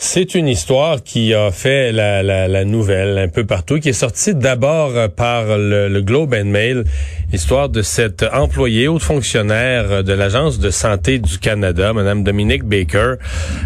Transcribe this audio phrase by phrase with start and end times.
[0.00, 4.32] C'est une histoire qui a fait la, la, nouvelle un peu partout, qui est sortie
[4.32, 6.84] d'abord par le, Globe and Mail,
[7.32, 13.14] histoire de cette employée, haute fonctionnaire de l'Agence de santé du Canada, Madame Dominique Baker,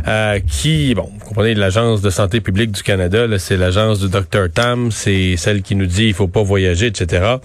[0.08, 4.50] euh, qui, bon, vous comprenez, l'Agence de santé publique du Canada, c'est l'agence du Dr
[4.54, 7.36] Tam, c'est celle qui nous dit il faut pas voyager, etc.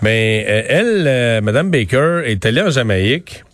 [0.00, 3.44] Mais euh, elle, euh, Madame Baker, est allée en Jamaïque,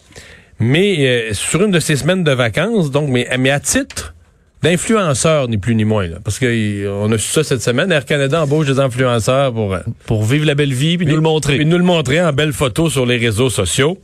[0.60, 4.14] mais euh, sur une de ses semaines de vacances, donc, mais, mais à titre
[4.62, 6.06] d'influenceurs, ni plus ni moins.
[6.06, 7.90] Là, parce qu'on a su ça cette semaine.
[7.92, 9.74] Air Canada embauche des influenceurs pour...
[9.74, 11.56] Euh, pour vivre la belle vie, puis nous le montrer.
[11.56, 13.98] Puis nous le montrer en belles photos sur les réseaux sociaux.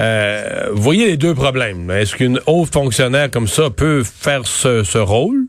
[0.00, 1.90] Euh, vous voyez les deux problèmes.
[1.90, 5.46] Est-ce qu'une haute fonctionnaire comme ça peut faire ce, ce rôle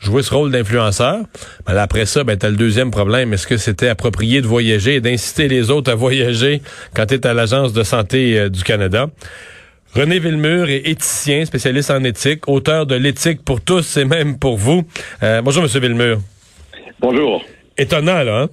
[0.00, 1.20] jouer ce rôle d'influenceur?
[1.66, 3.32] Ben après ça, ben, tu as le deuxième problème.
[3.32, 6.62] Est-ce que c'était approprié de voyager et d'inciter les autres à voyager
[6.94, 9.08] quand tu es à l'Agence de santé euh, du Canada?
[9.94, 14.56] René Villemur est éthicien, spécialiste en éthique, auteur de L'éthique pour tous et même pour
[14.56, 14.82] vous.
[15.22, 16.18] Euh, bonjour, Monsieur Villemur.
[17.00, 17.42] Bonjour.
[17.76, 18.48] Étonnant, là, hein?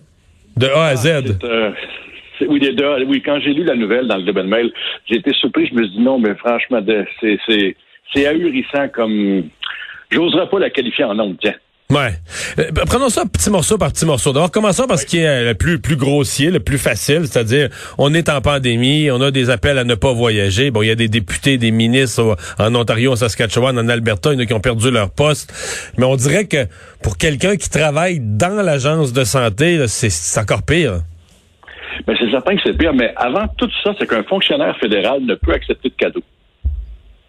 [0.55, 1.37] De A à Z.
[1.43, 1.71] Ah, euh,
[2.47, 4.71] oui, de, oui, quand j'ai lu la nouvelle dans le Double Mail,
[5.09, 5.67] j'ai été surpris.
[5.67, 6.79] Je me suis dit non, mais franchement,
[7.21, 9.49] c'est ahurissant comme.
[10.09, 11.55] J'oserais pas la qualifier en nom, tiens.
[11.91, 12.13] Ouais.
[12.57, 14.33] Euh, prenons ça petit morceau par petit morceau.
[14.33, 17.69] D'abord, commençons par ce qui est euh, le plus, plus grossier, le plus facile, c'est-à-dire
[17.99, 20.71] on est en pandémie, on a des appels à ne pas voyager.
[20.71, 24.35] Bon, il y a des députés, des ministres en Ontario, en Saskatchewan, en Alberta, il
[24.35, 25.53] y en a qui ont perdu leur poste.
[25.99, 26.65] Mais on dirait que
[27.03, 31.01] pour quelqu'un qui travaille dans l'agence de santé, c'est encore pire.
[32.07, 35.35] Ben, c'est certain que c'est pire, mais avant tout ça, c'est qu'un fonctionnaire fédéral ne
[35.35, 36.23] peut accepter de cadeaux.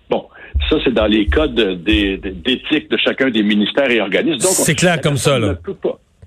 [0.08, 0.28] Bon,
[0.68, 4.40] ça, c'est dans les codes d'éthique de chacun des ministères et organismes.
[4.40, 5.56] C'est clair comme ça, là.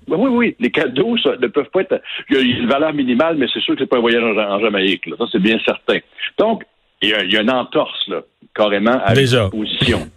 [0.08, 2.02] Oui, oui, les cadeaux ça, ne peuvent pas être.
[2.30, 4.60] Il y a une valeur minimale, mais c'est sûr que c'est pas un voyage en,
[4.60, 5.06] Jamaïque.
[5.06, 5.16] Là.
[5.18, 5.98] Ça, c'est bien certain.
[6.36, 6.64] Donc,
[7.00, 8.22] il y, a, il y a une entorse, là,
[8.54, 9.48] carrément, à Déjà.
[9.48, 10.08] position.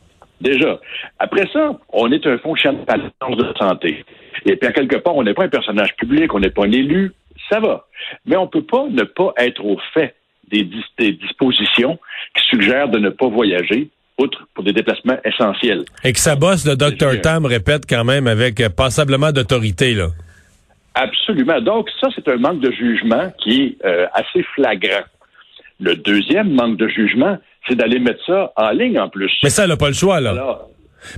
[0.42, 0.80] Déjà.
[1.20, 4.04] Après ça, on est un fonctionnaire de santé.
[4.46, 6.72] Et puis, à quelque part, on n'est pas un personnage public, on n'est pas un
[6.72, 7.14] élu.
[7.50, 7.86] Ça va.
[8.26, 10.16] Mais on peut pas ne pas être au fait
[10.52, 10.68] des,
[10.98, 12.00] des dispositions
[12.36, 15.86] qui suggèrent de ne pas voyager outre pour des déplacements essentiels.
[16.04, 20.08] Et que sa bosse, le Dr Tam, répète quand même avec passablement d'autorité, là.
[20.96, 21.60] Absolument.
[21.60, 25.04] Donc, ça, c'est un manque de jugement qui est euh, assez flagrant.
[25.80, 27.38] Le deuxième manque de jugement,
[27.68, 29.32] c'est d'aller mettre ça en ligne en plus.
[29.42, 30.30] Mais ça, elle n'a pas le choix, là.
[30.30, 30.70] Alors,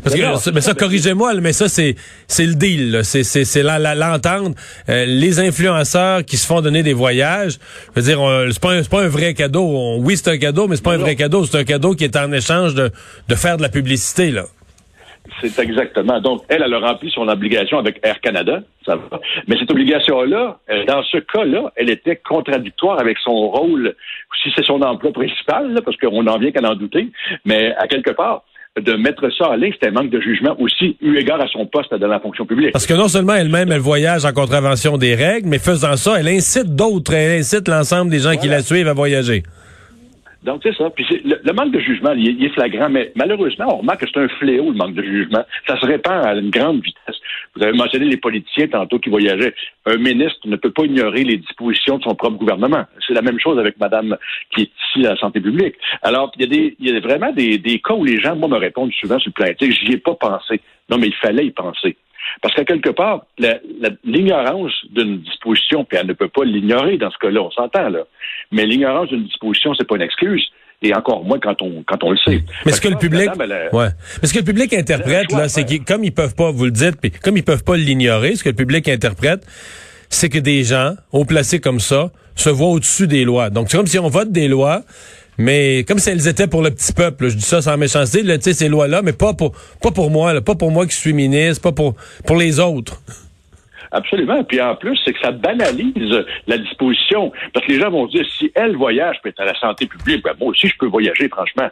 [0.03, 1.95] Parce que, non, mais ça, corrigez-moi, mais ça, c'est,
[2.27, 3.03] c'est le deal, là.
[3.03, 4.55] c'est, c'est, c'est la- la- l'entente.
[4.89, 7.57] Euh, les influenceurs qui se font donner des voyages,
[7.95, 9.63] je veux dire, on- c'est pas, un, c'est pas un vrai cadeau.
[9.63, 11.03] On- oui, c'est un cadeau, mais c'est pas un Non.
[11.03, 11.45] vrai cadeau.
[11.45, 12.91] C'est un cadeau qui est en échange de,
[13.27, 14.45] de faire de la publicité, là.
[15.41, 16.21] C'est exactement.
[16.21, 19.19] Donc, elle, elle a rempli son obligation avec Air Canada, ça va.
[19.47, 23.95] Mais cette obligation-là, euh, dans ce cas-là, elle était contradictoire avec son rôle,
[24.43, 27.07] si c'est son emploi principal, là, parce qu'on n'en vient qu'à en douter,
[27.43, 28.43] mais à quelque part,
[28.81, 31.65] de mettre ça en ligne, c'était un manque de jugement aussi, eu égard à son
[31.65, 32.73] poste dans la fonction publique.
[32.73, 36.27] Parce que non seulement elle-même, elle voyage en contravention des règles, mais faisant ça, elle
[36.27, 39.43] incite d'autres, elle incite l'ensemble des gens qui la suivent à voyager.
[40.45, 40.91] Donc, c'est ça.
[40.91, 44.27] Puis le, manque de jugement, il est, flagrant, mais malheureusement, on remarque que c'est un
[44.27, 45.43] fléau, le manque de jugement.
[45.67, 47.15] Ça se répand à une grande vitesse.
[47.55, 49.55] Vous avez mentionné les politiciens tantôt qui voyageaient.
[49.87, 52.83] Un ministre ne peut pas ignorer les dispositions de son propre gouvernement.
[53.07, 54.17] C'est la même chose avec Madame
[54.53, 55.75] qui est ici à la santé publique.
[56.03, 59.17] Alors, il y a, des, vraiment des, cas où les gens, moi, me répondent souvent
[59.17, 60.61] sur le plan j'y ai pas pensé.
[60.91, 61.97] Non, mais il fallait y penser.
[62.41, 63.25] Parce qu'à quelque part,
[64.03, 67.99] l'ignorance d'une disposition, puis elle ne peut pas l'ignorer dans ce cas-là, on s'entend là.
[68.51, 70.45] Mais l'ignorance d'une disposition, c'est pas une excuse.
[70.81, 72.43] Et encore moins quand on quand on le sait.
[72.65, 73.87] Mais ce que le public, madame, elle a- ouais.
[74.21, 76.71] Mais ce que le public interprète là, c'est que comme ils peuvent pas, vous le
[76.71, 79.45] dites, puis comme ils peuvent pas l'ignorer, ce que le public interprète,
[80.09, 83.49] c'est que des gens, haut placés comme ça, se voient au-dessus des lois.
[83.49, 84.81] Donc c'est comme si on vote des lois,
[85.37, 87.29] mais comme si elles étaient pour le petit peuple.
[87.29, 90.55] Je dis ça sans méchanceté, là, ces lois-là, mais pas pour pas pour moi, pas
[90.55, 91.95] pour moi qui suis ministre, pas pour
[92.25, 93.01] pour les autres.
[93.91, 94.43] Absolument.
[94.43, 97.31] Puis en plus, c'est que ça banalise la disposition.
[97.53, 100.33] Parce que les gens vont dire, si elle voyage, être à la santé publique, ben
[100.39, 101.69] moi aussi, je peux voyager, franchement.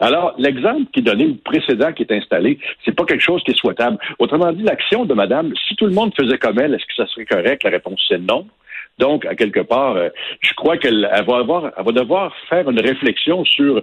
[0.00, 3.52] Alors, l'exemple qui est donné, le précédent qui est installé, c'est pas quelque chose qui
[3.52, 3.98] est souhaitable.
[4.18, 7.06] Autrement dit, l'action de madame, si tout le monde faisait comme elle, est-ce que ça
[7.06, 7.62] serait correct?
[7.62, 8.46] La réponse, c'est non.
[8.98, 10.08] Donc, à quelque part, euh,
[10.40, 13.82] je crois qu'elle va elle va devoir faire une réflexion sur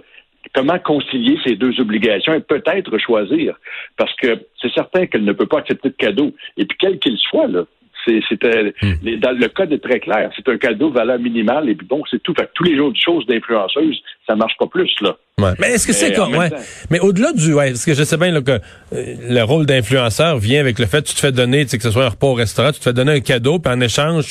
[0.54, 3.58] comment concilier ces deux obligations et peut-être choisir.
[3.96, 6.32] Parce que c'est certain qu'elle ne peut pas accepter de cadeau.
[6.56, 7.64] Et puis, quel qu'il soit, là,
[8.28, 8.94] c'était hmm.
[9.02, 10.30] le code est très clair.
[10.36, 12.34] C'est un cadeau valeur minimale et puis bon, c'est tout.
[12.38, 15.16] Fait tous les autres choses d'influenceuse, ça marche pas plus là.
[15.58, 16.50] Mais est-ce que c'est comme ouais.
[16.90, 18.58] Mais au-delà du ouais, parce que je sais bien que euh,
[18.92, 21.82] le rôle d'influenceur vient avec le fait que tu te fais donner, tu sais, que
[21.82, 24.26] ce soit un repas au restaurant, tu te fais donner un cadeau, puis en échange,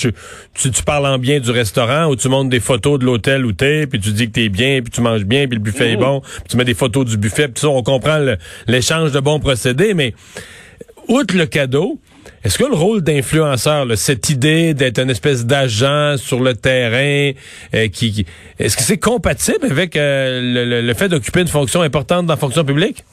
[0.54, 3.54] tu, tu, parles en bien du restaurant ou tu montres des photos de l'hôtel où
[3.54, 5.98] t'es, puis tu dis que t'es bien, puis tu manges bien, puis le buffet est
[5.98, 6.00] mmh.
[6.00, 8.20] bon, puis tu mets des photos du buffet, puis ça, on comprend
[8.68, 10.14] l'échange de bons procédés, mais
[11.08, 12.00] outre le cadeau,
[12.44, 17.32] est-ce que le rôle d'influenceur, cette idée d'être une espèce d'agent sur le terrain,
[17.74, 18.26] euh, qui,
[18.60, 22.64] est-ce que c'est compatible avec euh, le, fait d'occuper une fonction importante dans la fonction
[22.64, 23.04] publique?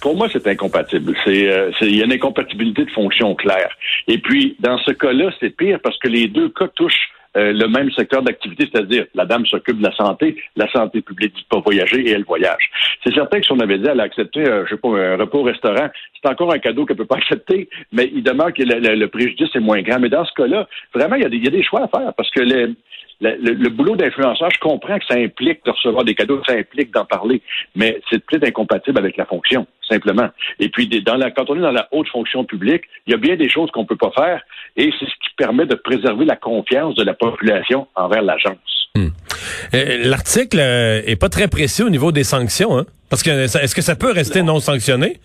[0.00, 1.14] Pour moi, c'est incompatible.
[1.24, 3.70] C'est, euh, il y a une incompatibilité de fonction claire.
[4.08, 7.68] Et puis, dans ce cas-là, c'est pire parce que les deux cas touchent euh, le
[7.68, 11.60] même secteur d'activité, c'est-à-dire la dame s'occupe de la santé, la santé publique dit pas
[11.60, 12.70] voyager et elle voyage.
[13.04, 15.16] C'est certain que si on avait dit elle a accepté, euh, je sais pas, un
[15.16, 18.62] repas au restaurant, c'est encore un cadeau qu'elle peut pas accepter, mais il demeure que
[18.62, 20.00] le, préjudice est moins grand.
[20.00, 21.88] Mais dans ce cas-là, vraiment, il y, a des, il y a des choix à
[21.88, 22.68] faire parce que les,
[23.20, 27.04] le, boulot d'influenceur, je comprends que ça implique de recevoir des cadeaux, ça implique d'en
[27.04, 27.42] parler,
[27.74, 30.28] mais c'est peut-être incompatible avec la fonction, simplement.
[30.58, 33.18] Et puis, dans la, quand on est dans la haute fonction publique, il y a
[33.18, 34.42] bien des choses qu'on peut pas faire,
[34.76, 38.90] et c'est ce qui permet de préserver la confiance de la population envers l'agence.
[38.94, 39.08] Hmm.
[39.74, 42.86] Euh, l'article euh, est pas très précis au niveau des sanctions, hein?
[43.08, 45.18] Parce que est-ce que ça peut rester non, sanctionné?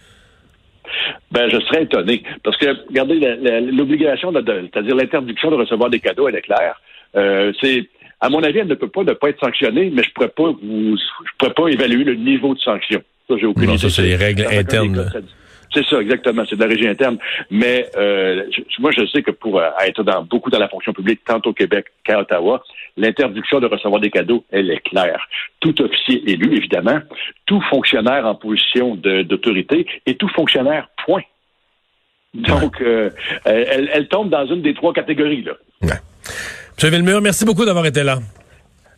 [1.31, 2.23] Ben, je serais étonné.
[2.43, 3.19] Parce que, regardez,
[3.71, 6.79] l'obligation, c'est-à-dire l'interdiction de recevoir des cadeaux, elle est claire.
[7.15, 10.11] Euh, c'est à mon avis, elle ne peut pas ne pas être sanctionnée, mais je
[10.11, 13.01] pourrais pas vous, je pourrais pas évaluer le niveau de sanction.
[13.27, 15.09] Ça, j'ai aucune non, Ça, c'est les règles internes.
[15.73, 16.43] C'est ça, exactement.
[16.47, 17.17] C'est de la régie interne.
[17.49, 18.43] Mais euh,
[18.79, 21.53] moi, je sais que pour euh, être dans beaucoup dans la fonction publique, tant au
[21.53, 22.61] Québec qu'à Ottawa,
[22.97, 25.25] l'interdiction de recevoir des cadeaux, elle est claire.
[25.61, 26.99] Tout officier élu, évidemment,
[27.45, 31.23] tout fonctionnaire en position d'autorité et tout fonctionnaire, point.
[32.33, 33.09] Donc, euh,
[33.45, 35.43] elle, elle, tombe dans une des trois catégories.
[35.43, 35.53] Là.
[35.81, 35.99] Ouais.
[36.83, 36.89] M.
[36.89, 38.19] Villemur, merci beaucoup d'avoir été là.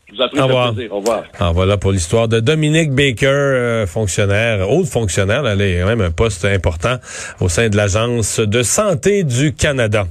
[0.08, 0.74] Je vous en prie, Au revoir.
[0.74, 0.94] Plaisir.
[0.94, 1.24] Au revoir.
[1.40, 6.02] Ah, voilà pour l'histoire de Dominique Baker, euh, fonctionnaire, haute fonctionnaire, elle est quand même
[6.02, 6.98] un poste important
[7.42, 10.08] au sein de l'Agence de santé du Canada.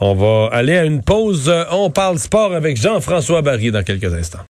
[0.00, 1.52] On va aller à une pause.
[1.70, 4.44] On parle sport avec Jean-François Barry dans quelques instants.